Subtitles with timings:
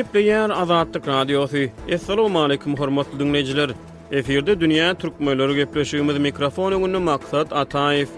[0.00, 1.58] Gepleyer Azadlyk Radiosu.
[1.94, 3.70] Assalamu alaykum hormatly dinleyijiler.
[4.16, 8.08] Eferde dünýä türkmenleri gepleşýümiz mikrofon öňünde maksat Ataýew.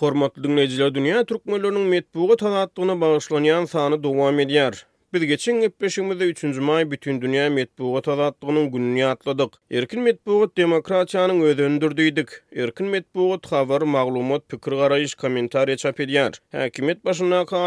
[0.00, 4.84] Hormatly dinleyijiler, dünýä türkmenläriniň medpuga tanatdygyna bagyşlanýan sany dowam edýär.
[5.14, 9.52] Biz geçen 3-nji may bütün dünýä medpuwat adatlygynyň gününü atladık.
[9.78, 12.30] Erkin medpuwat demokratiýanyň özündür diýdik.
[12.62, 16.40] Erkin medpuwat habar, maglumat, pikir garaýyş, komentar çap ediyar.
[16.52, 17.66] Hakimet başyna adamları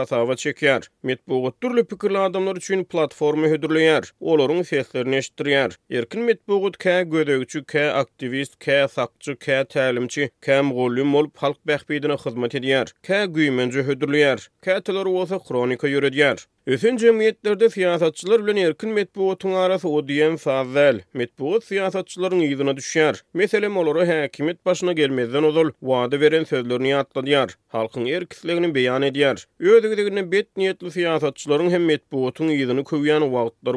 [0.00, 0.80] adamlary çekiyar.
[0.80, 0.86] çekýär.
[1.02, 4.10] Medpuwat türli pikirli adamlar üçin platforma hödürleýär.
[4.20, 5.76] Olaryň fikirlerini eşitdirýär.
[5.90, 12.18] Erkin medpuwat ka gödäýçi, kə aktivist, kə sakçı, kə täliminçi, ka mögullüm olup halk bäxbidine
[12.26, 12.92] hyzmat edýär.
[13.10, 14.48] Kə güymenci hödürleýär.
[14.66, 16.38] Ka tilleri bolsa kronika ýöredýär.
[16.68, 21.00] Ösen cemiyetlerde fiyasatçylar bilen erkin metbuatın arası o diyen sazel.
[21.14, 23.22] Metbuat siyasatçıların yüzüne düşer.
[23.34, 27.50] Meselem olary hakimet başına gelmezden odol wada veren sözlerini atlanyar.
[27.72, 29.46] Halkyň erkislerini beyan ediyar.
[29.60, 33.74] Ödü gidigine bet niyetli siyasatçıların hem metbuatın yüzüne kuyyan vaatlar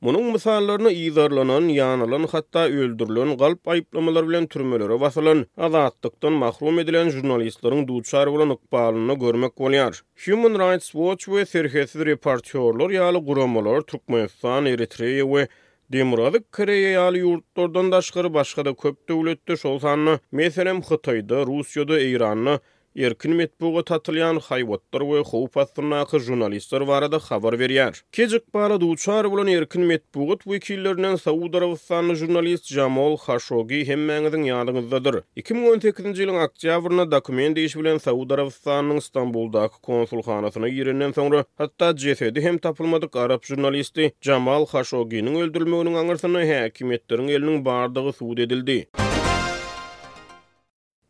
[0.00, 7.88] Munun misallarını izarlanan, yanılan, hatta öldürülen, galp ayıplamalar bilen türmelere basılan, azadlıktan mahrum edilen jurnalistlerin
[7.88, 10.02] duçar bulan ıkbalını görmek olyar.
[10.24, 15.48] Human Rights Watch ve serhesiz reportörler yalı guramalar Türkmenistan, Eritreya ve
[15.92, 22.60] Demuradık Koreya yalı yurtlardan daşkarı başka da köp devlette şolsanlı, meselem Hıtay'da, Rusya'da, İran'lı,
[23.04, 28.02] erkin metbuga tatılayan haywatlar we howp astynaky jurnalistler barada habar berýär.
[28.12, 35.20] Kejik bala duçar bolan erkin metbuga wekillerinden Saud Arabistanly jurnalist Jamal Khashoggi hemmeňiziň ýanyňyzdadyr.
[35.42, 42.58] 2018-nji ýylyň oktýabrynda dokument iş bilen Saud Arabistanynyň Istanbuldaky konsulxanasyna girenden soňra hatda jesedi hem
[42.58, 48.86] tapylmadyk arab jurnalisti Jamal khashoggi öldürilmeginiň aňyrsyny häkimetleriň eliniň bardygy suwd edildi.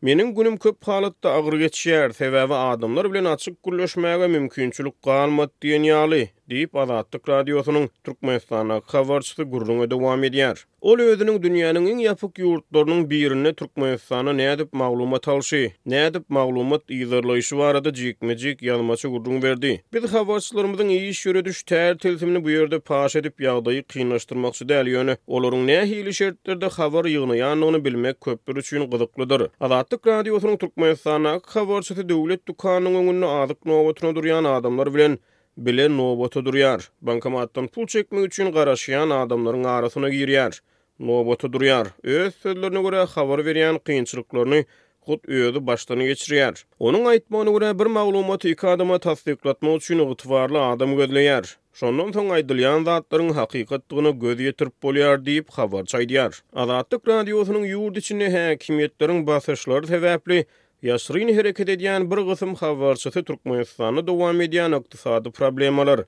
[0.01, 6.21] Menin günüm köp halatda agyr geçýär, sebäbi adamlar bilen açyk gürleşmäge mümkinçilik galmat diýen ýaly.
[6.49, 10.61] diýip Azatlyk radiosynyň Türkmenistana habarçysy gurulyny dowam edýär.
[10.87, 15.65] Ol özüniň dünýäniň iň ýapyk ýurtlarynyň birini Türkmenistana nädip maglumat alşy,
[15.95, 19.73] nädip maglumat ýygyrlaýşy barada jikmejik ýalmaçy gurulyny berdi.
[19.93, 25.17] Biz habarçylarymyzyň iýi şöredüş täl tilsimini bu ýerde paş edip ýagdaýy kynlaşdyrmakçy däl ýöne.
[25.27, 29.49] Olaryň näme hili şertlerde habar ýygnaýanlygyny bilmek köpür üçin gyzyklydyr.
[29.67, 35.19] Azatlyk Radiosunun Türkmenistana habarçysy döwlet dukanynyň öňünde azyk nowatyny durýan adamlar bilen
[35.57, 36.89] bile nobota duryar.
[37.01, 40.61] Bankomattan pul çekmek üçin garaşyan adamların arasına giriyar.
[40.99, 41.87] Nobota duryar.
[42.03, 44.65] Öz sözlerine göre xabar veriyan qiyinçiliklerini
[45.07, 46.63] gut öýüdi başdan geçirýär.
[46.79, 51.47] Onuň aýtmagyna görä bir maglumat iki adama tasdiklatmak üçin ýetwarly adam gözleýär.
[51.79, 56.35] Şondan soň aýdylýan zatlaryň hakykatlygyna göz ýetirip bolýar diýip habar çaýdýar.
[56.53, 60.43] Azatlyk radiosynyň ýurt içinde häkimetleriň basyşlary sebäpli
[60.85, 66.03] Yasrini hareket edýän bir gysym habarçylary Türkmenistanyň dowam edýän ykdysady problemlary,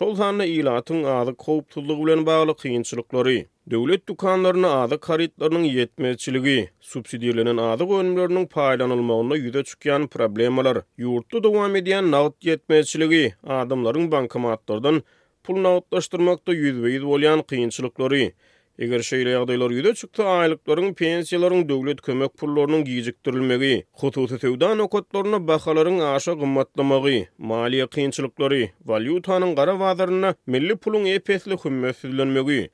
[0.00, 3.34] şol sanly ýylatyň ady köp tutulýan bilen bagly kynçylyklary,
[3.74, 6.56] döwlet dükanlaryny ady karitlaryň ýetmezçiligi,
[6.92, 13.24] subsidiýalaryň ady gönüllerini paýlanylmagyna ýüze çykýan problemlar, ýurtda dowam edýän nagt ýetmezçiligi,
[13.58, 15.02] adamlaryň bankomatlardan
[15.42, 18.24] pul ýüzbe-ýüz bolýan kynçylyklary
[18.80, 25.98] Eger şeýle ýagdaýlar ýüze çykdy, aýlyklaryň, pensiýalaryň, döwlet kömek pullarynyň giýjikdirilmegi, hutuda töwdan okatlaryna bahalaryň
[26.14, 32.00] aşy gymmatlamagy, maliýe kynçylyklary, valyutanyň gara wazirine milli pulun epesli kömek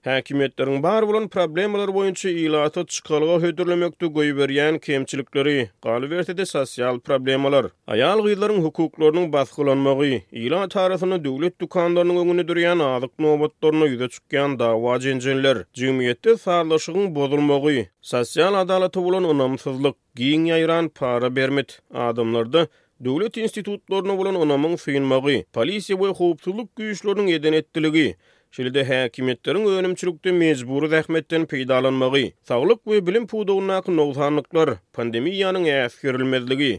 [0.06, 8.22] häkimetleriň bar bolan problemler boýunça ilata çykarlyga hödürlemekde goýup berýän kämçilikleri, galiwertede sosial problemler, aýal
[8.28, 15.64] gyýlaryň hukuklarynyň basgylanmagy, ilan tarapyny döwlet dukanlarynyň öňünde durýan adyk nobatlaryna ýüze çykýan dawa jenjenler
[15.88, 22.62] cümiyette sağlaşığın bozulmağı, sosial adalatı olan ınamsızlık, giyin yayran para bermit, adımlarda
[23.04, 28.16] Döwlet institutlaryna bolan onamyň synmagy, polisiýa we howpsuzlyk güýçleriniň edenetdiligi,
[28.52, 36.72] şeýle-de häkimetleriň önümçilikde mejbur zahmetten peýdalanmagy, saglyk we bilim pudugynak nowzanlyklar, pandemiýanyň äsgerilmezligi,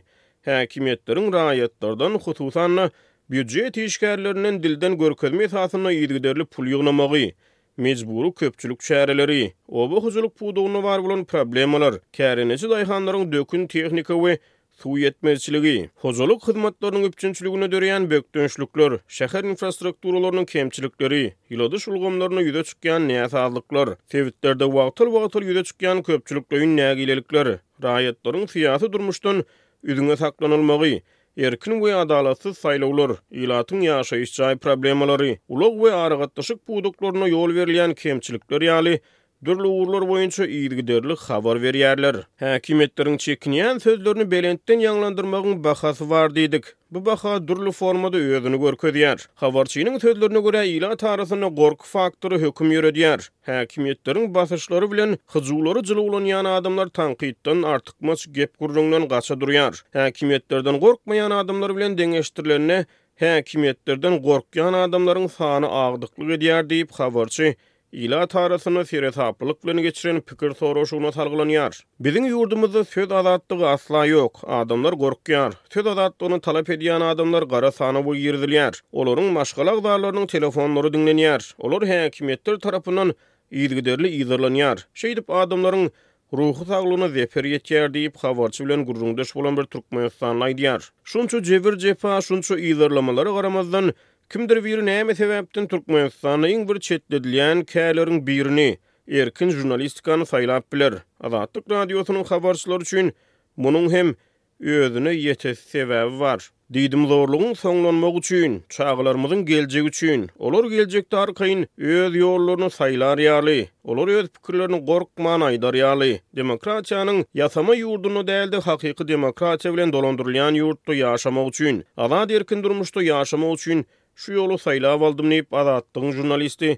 [0.50, 2.92] häkimetleriň raýatlardan hususan
[3.32, 7.32] büdjet işgärlerinin dilden görkezme sahasyna idgiderli pul ýygnamagy,
[7.80, 14.40] mecburu köpçülük çäreleri, oba huzuluk puduğunu var bolan problemalar, kärinesi daýhanlaryň dökün tehnika we
[14.84, 21.22] su yetmezçiligi, huzuluk hyzmatlarynyň üçinçiligine döreýän bökdönçlükler, şäher infrastrukturalarynyň kemçilikleri,
[21.52, 27.56] ýylady şulgamlaryna ýüze çykýan näsazlyklar, sewitlerde wagtyl wagtyl ýüze çykýan köpçülikleriň nägilelikleri,
[27.88, 29.44] raýatlaryň fiýasy durmuşdan
[29.84, 31.00] üzüňe saklanylmagy,
[31.40, 38.66] Erkin we adalatsyz saýlawlar, ýylatyň ýaşaýyş çaý problemleri, ulag we aragatdaşyk buduklaryna ýol berilýän kemçilikler
[38.68, 38.98] ýaly
[39.46, 40.46] Dürlü uğurlar boyunca
[40.88, 42.16] derli xavar veriyerler.
[42.40, 46.66] Hakimiyetlerin çekiniyen sözlerini belentten yanlandırmağın baxası var dedik.
[46.92, 49.30] Bu baxa dürlü formada özünü görkö diyar.
[49.36, 53.30] Xavarçinin sözlerini görə ila tarasını gorku faktoru hökum yöre diyer.
[53.46, 59.84] Hakimiyetlerin basışları bilen hızuları cılı olan yan adamlar tanqiyyitlerden artıkmaç gep kurrundan qaça duruyar.
[59.94, 62.86] Hakimiyetlerden gorkmayan adamlar bilen denleştirlerine
[63.20, 67.56] Hakimiyetlerden gorkyan adamların sahanı ağdıklı gediyar deyip xavarçı
[67.94, 71.86] Ila tarasını sire saplık bilen geçiren pikir soruşuna salgılanyar.
[72.00, 74.40] Bizim yurdumuzda söz azadlığı asla yok.
[74.48, 75.54] Adamlar korkuyar.
[75.70, 78.82] Söz azadlığını talep ediyen adamlar gara sana bu yirdiliyar.
[78.92, 81.56] Oların maşgalak zarlarının telefonları dinleniyar.
[81.58, 83.14] Olar hekimiyyettir tarafından
[83.52, 84.88] izgiderli izgiderliyar.
[84.94, 85.92] Şeydip adamların
[86.34, 90.90] ruhu sağlığına zeper yetiyar deyip havarçı bilen gürrungdaş bolan bir turkmayasana ediyar.
[91.04, 93.94] Şunçu cevir cevir cevir cevir
[94.30, 98.68] Kimdir biri näme sebäpden Türkmenistan'a iň bir çetledilýän käleriň birini
[99.08, 100.94] erkin jurnalistikany saýlap biler.
[101.26, 103.10] Adatlyk radiosynyň habarçylary üçin
[103.58, 104.12] munyň hem
[104.60, 106.46] özüne ýetes sebäbi bar.
[106.78, 114.08] Diýdim zorlugyň soňlanmagy üçin, çaýlarymyň geljegi üçin, olar geljekde arkayn öz ýollaryny saýlar ýaly, olar
[114.20, 116.12] öz pikirlerini gorkman aýdar ýaly.
[116.38, 123.58] Demokratiýanyň ýasama ýurduny däldi, hakyky demokratiýa bilen dolandyrylýan ýurtda ýaşamak üçin, azad erkin durmuşda ýaşamak
[123.58, 123.86] üçin
[124.20, 126.74] şu yolu sayla aldym diýip adatdyň jurnalisti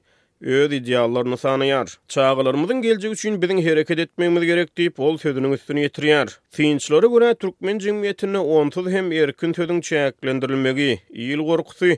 [0.57, 1.87] öz ideallaryny sanayar.
[2.15, 6.35] Çağalarymyzyň geljegi üçin biziň hereket etmegimiz gerek diýip ol sözüniň üstüne ýetirýär.
[6.57, 10.89] Tiňçlere görä türkmen jemgyýetine onsuz hem erkin sözüň çäklendirilmegi,
[11.25, 11.95] ýyl gorkusy,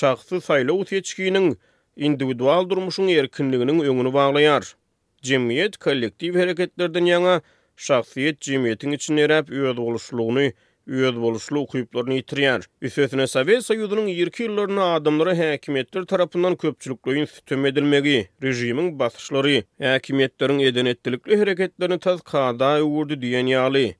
[0.00, 1.46] şahsy saýlaw ýetişkiniň
[2.10, 4.64] individual durmuşun erkinliginin öňünü baglaýar.
[5.30, 7.36] Jemgyýet kollektiv hereketlerden yana
[7.86, 10.50] şahsyýet jemgyýetiniň içine rap ýöz boluşlugyny
[10.86, 12.66] Üyöz boluslu ukuyuplarını itiriyar.
[12.86, 21.38] Üsvetine Sowet sayyudunun 20 ýyllaryna adamlara hakimiyetler tarafından köpçülüklüyün sütüm edilmegi, rejimin basyşlary, häkimetleriň edinettelikli
[21.38, 23.96] hereketlerini taz kada uvurdu diyen yali.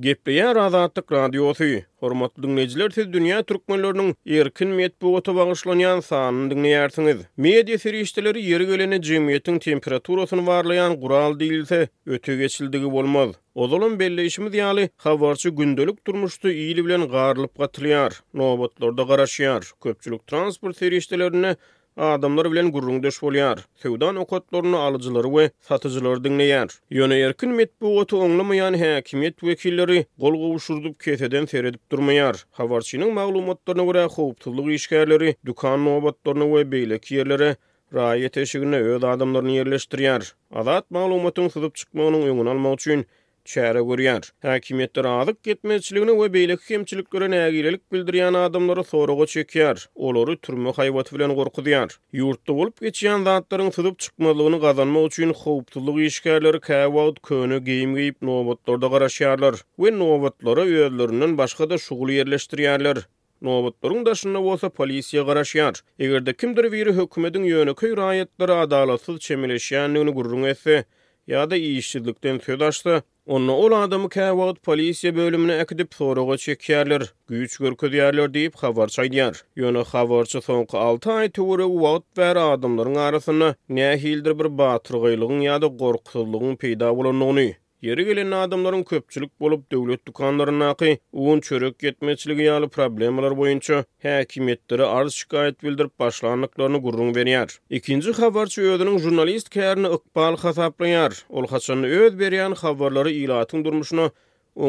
[0.07, 1.65] Gepleyen Razatlık Radyosu.
[2.01, 4.09] Hormatly dinleyijiler, siz dünýä türkmenläriniň
[4.41, 7.19] erkin medpugaty bagyşlanýan sanyny dinleýärsiňiz.
[7.47, 13.31] Media serişdeleri ýer göleni jemgyýetiň temperaturasyny barlaýan gural diýilse, öte geçildigi bolmaz.
[13.55, 19.63] Ozolun belli işimiz yali, havarçı gündelik durmuştu iyili bilen garlıp gatlyar, nobatlarda garaşýar.
[19.83, 21.57] Köpçülük transport serişdelerine
[21.97, 23.59] adamlar bilen gurrun döş bolýar.
[23.77, 26.69] Söwdan okatlaryny alyjylary we satyjylary dinleýär.
[26.99, 32.43] Ýöne erkin metbuwatyny oňlamaýan häkimet wekilleri gol gowuşurdyp keseden seredip durmaýar.
[32.61, 37.51] Habarçynyň maglumatlaryna görä howpdylyk işgärleri dukan nobatlaryny we beýlek ýerlere
[37.95, 40.33] raýat eşigine öz adamlaryny ýerleşdirýär.
[40.53, 43.07] Azat maglumatyň syzyp çykmagynyň öňüni almak üçin
[43.53, 44.23] çäre görýär.
[44.47, 49.87] Häkimetler azyk ýetmezçiligini we beýlik hemçilik gören ägirlik bildirýän adamlary soragy çekýär.
[49.95, 51.91] Olary türme haýwat bilen gorkudýar.
[52.23, 58.87] Ýurtda bolup geçýän zatlaryň tutup çykmalygyny gazanma üçin howpdulyk işgärleri käwagt köne giýim giýip nobatlarda
[58.97, 62.99] garaşýarlar we nobatlara öýlerinden başga da şugul yerleşdirýärler.
[63.43, 65.81] Nobatlaryň daşyna bolsa polisiýa garaşýar.
[65.99, 70.85] Egerde kimdir biri hökümetiň ýöne köý raýatlary adalatsyz çemeleşýänligini gurrun etse,
[71.29, 74.09] ýa-da işsizlikden söz açsa, Onu ol adamı
[74.41, 79.41] vaqt polisiya bölümünü əkidib soruqa çəkərlər, güç görkü diyərlər deyib xavar çaydiyar.
[79.63, 83.49] Yonu xavarçı sonqı 6 ay tuğuru vaqt vəri adamların arasını
[83.81, 87.49] nəhildir bir batırqaylığın yada da qorqsulluğun peyda olanını.
[87.87, 93.77] Yeri gelen adamların köpçülük bolup devlet dukanlarına aqi uun çörök yetmeçiligi ýaly problemalar boýunça
[94.07, 97.55] häkimetlere arz şikayet bildirip başlanlıklarını gurrun berýär.
[97.79, 101.21] Ikinji habarçy ödünün jurnalist käýrini ykbal hasaplanýar.
[101.29, 104.09] Ol haçan öz berýän habarlary ilatyň durmuşyna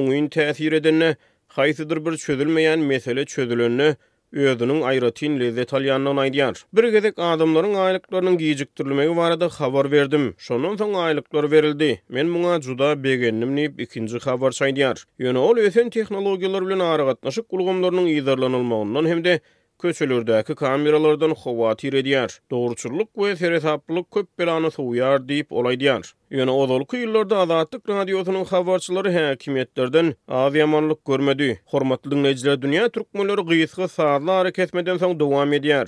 [0.02, 1.12] oňyň täsir edenine,
[1.58, 3.96] haýsydyr bir çözülmeýän mesele çözülünne,
[4.34, 5.06] Ödünün ayrı
[5.40, 6.66] le detalyanlı naydiyar.
[6.74, 10.36] Bir gedek adamların aylıklarının giyiciktirilmeyi varada xabar verdim.
[10.38, 12.02] Sonun son aylıklar verildi.
[12.10, 15.06] Men muna cuda begennim neyip ikinci xabar çaydiyar.
[15.20, 19.40] Yöne ol ötün teknologiyalar bilen ağrı gatnaşık kulgomlarının hem de
[19.82, 22.32] köçelerdäki kameralardan howatir edýär.
[22.54, 26.04] Dogruçuluk we seretaplyk köp belany sowýar diýip olaýdýar.
[26.40, 30.54] Ýöne ozalky ýyllarda Azatlyk radiosynyň habarçylary häkimetlerden az
[31.12, 31.52] görmedi.
[31.72, 35.88] Hormatly dinleýijiler, dünya türkmenleri gysga saýlary hareketmeden soň dowam edýär.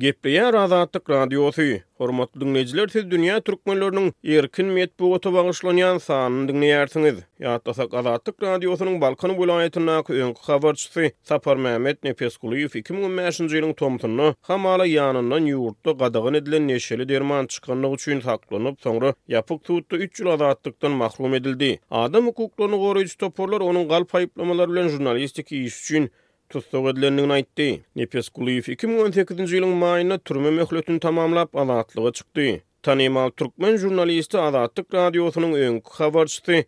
[0.00, 1.62] Gepleyen Razatlık Radyosu.
[2.00, 7.16] Hormatly dinleyijiler, siz dünýä türkmenläriniň erkin medpuwata bagyşlanýan sanyny dinleýärsiňiz.
[7.44, 15.50] Ýa-da Razatlık Radyosynyň Balkan bölgäsindäki öňkü habarçysy Sapar Mehmet Nepeskuliýew 2015-nji ýylyň tomtunyny hamala ýanyndan
[15.52, 21.34] ýurtda gadagyn edilen neşeli derman çykanlygy üçin saklanyp, soňra ýapyk tutda 3 ýyl azatlykdan mahrum
[21.42, 21.70] edildi.
[21.90, 26.08] Adam hukuklaryny goraýjy toporlar onuň galp aýyplamalary bilen jurnalistik iş üçin
[26.50, 27.66] Tostog edilendigin aytti.
[28.00, 32.46] Nepes Kuluyev 2018-nji ýylyň maýyna türme möhletini tamamlap alatlyga çykdy.
[32.88, 36.64] Tanymal türkmen jurnalisti Azatlyk radiosynyň öňkü habarçysy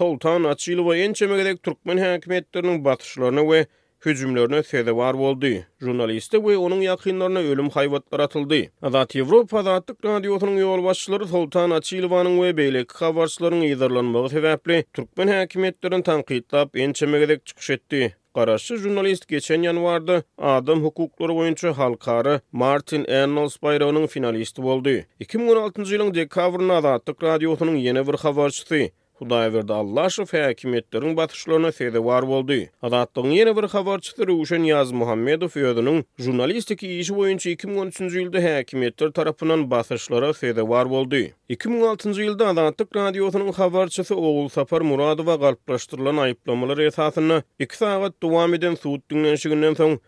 [0.00, 3.64] Sultan Açylyw we ençemegedäk türkmen häkimetleriniň batyşlaryny we
[4.06, 5.58] hücumlarına sezevar boldy.
[5.80, 8.64] Jurnalisti we onun yakınlarına ölüm haýwatlar atyldy.
[8.82, 16.02] Azat Ýewropa Azatlyk Radiosynyň ýol başçylary Sultan Açylwanyň we beýlek habarçylaryň ýerlenmegi sebäpli türkmen häkimetleriň
[16.10, 18.14] tanqidlap ençemegedik çykyş etdi.
[18.34, 24.90] Qarasçı jurnalist geçen yanvarda adam hukukları boyunca halkarı Martin Arnolds bayrağının finalisti boldu.
[25.20, 28.88] 2016-cı ilin dekavrına da Atlık yeni bir havarçısı.
[29.14, 32.56] Hudaý berdi Allah şu hakimetleriň batyşlaryna sebäp bar boldy.
[32.88, 39.62] Adatdyň ýene bir habarçytyr Uşan Yaz Muhammedow ýadynyň jurnalistik ýeşi boýunça 2013-nji ýylda hakimetler tarapynyň
[39.74, 41.20] batyşlary sebäp bar boldy.
[41.56, 48.54] 2016-njy ýylda Adatdyk radiosynyň habarçysy Oğul Sapar Muradow we galplaşdyrylan aýyplamalar ýetasyny 2 sagat dowam
[48.58, 49.98] eden suw tüňleşiginden soň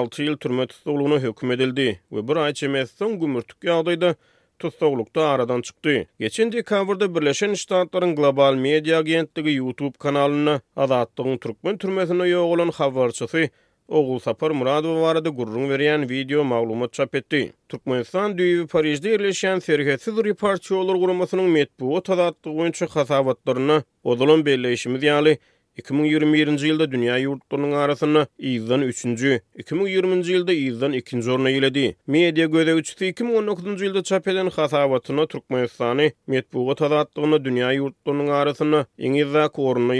[0.00, 4.14] 6 ýyl türmet tutulugyna hökm edildi we bir aýçymyň soň gümürtük ýagdaýda
[4.58, 6.06] tutsoglukda aradan çıktı.
[6.20, 13.44] Geçen dekabrda Birleşen Ştatların Global Media Agentligi YouTube kanalını azatdygyn türkmen türmesine ýogulan habarçysy
[13.88, 17.52] Oğul Sapar Muradov barada gurrun berýän video maglumat çap etti.
[17.68, 25.38] Türkmenistan düýü Parijde ýerleşen Serhetsiz Reportyolar gurumasynyň metbuat tazatdygy boýunça hasabatlaryny odulan belleşimi yali,
[25.86, 30.56] 2020-nji ýylda dünýä ýurtlarynyň arasyna ýygyn 3-nji, 2020-nji ýylda
[30.94, 31.84] ýygyn 2-nji orna ýeledi.
[32.10, 39.46] Media gözegiçisi 2019-njy ýylda çap edilen hasabatyna Türkmenistany medpugat adatlygyna dünýä ýurtlarynyň arasyna iň ýa-da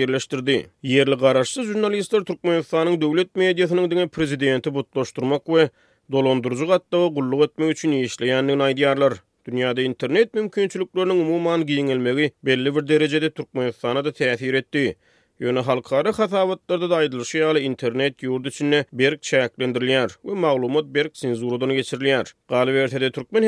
[0.00, 0.56] ýerleşdirdi.
[0.82, 5.68] Ýerli garaşsyz jurnalistler Türkmenistanyň döwlet mediasynyň diňe prezidenti butlaşdyrmak we
[6.12, 9.20] dolandyryjy gatda gullug etmek üçin işleýändigini yani aýdýarlar.
[9.48, 14.96] Dünyada internet mümkünçülüklerinin umuman giyinilmegi belli bir derecede Türkmenistan'a da tesir etti.
[15.38, 22.32] Ýöne halkara hasabatlarda da aýdylýar, internet ýurt üçinne berk çäklendirilýär ve maglumat berk senzuradan geçirilýär.
[22.48, 23.46] Galyp ýerde türkmen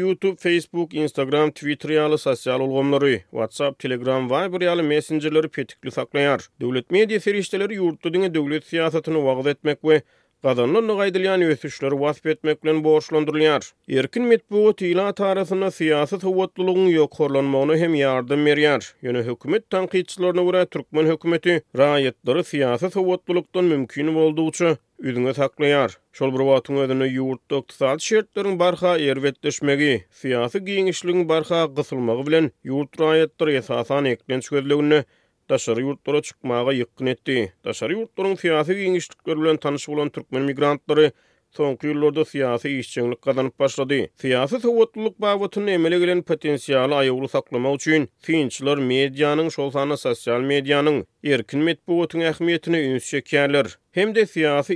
[0.00, 6.44] YouTube, Facebook, Instagram, Twitter ýaly sosial ulgamlary, WhatsApp, Telegram, Viber ýaly messengerleri petikli saklaýar.
[6.60, 10.02] Döwlet media ferişteleri ýurtdyň döwlet siýasatyny wagt etmek we
[10.44, 13.64] gazanlı nagaydylyan ýetişleri wasp etmek bilen borçlandyrylýar.
[14.00, 18.82] Erkin medeniýet ýa-da taýrasyna syýasy howatlylygyny hem ýardym berýär.
[19.06, 24.76] Ýöne hökümet tanqidçilerini görä türkmen hökümeti raýatlary syýasy howatlylykdan mümkin bolduğu üçin
[25.10, 25.96] üdüňe saklaýar.
[26.20, 33.00] Şol bir wagtyň özüni ýurtda ykdysat şertleriň barha erwetdeşmegi, syýasy giňişligiň barha gysylmagy bilen ýurt
[33.06, 35.04] raýatlary esasan eklenç gözlegini
[35.50, 37.52] Daşary yurtlara çıkmağa yıkkın etdi.
[37.64, 41.12] Daşary yurtların fiyatı giyngişlik bilen tanışı bolan Türkmen migrantları
[41.50, 43.94] sonki yıllarda fiyatı işçenlik kazanıp başladı.
[44.16, 46.92] Fiyatı sovatlılık bavatını emele gelen potensiyalı
[47.28, 53.76] saklamak saklama Finçler Finçlar şol sanly SOSIAL medyanın, erkin metbubatın ahmiyetini ÜNS çekýärler.
[53.92, 54.72] HEMDE de fiyatı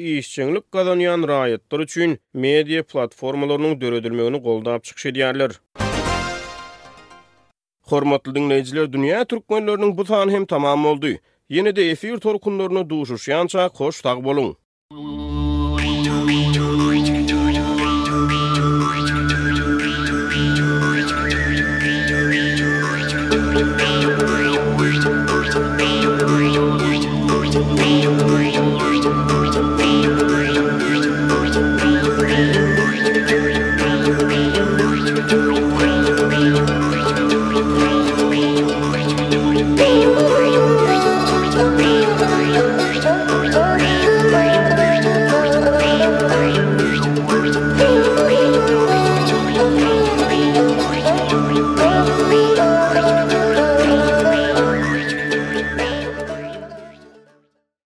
[0.70, 5.52] gazanýan raýatlar üçin media platformalarynyň döredilmegini goldap uçuyun,
[7.90, 11.12] Hormatly dinleyijiler, dünýä türkmenläriniň bu sany hem tamam boldy.
[11.57, 14.49] Ýene-de efir torkunlaryna duşuşýança goş tag bolun.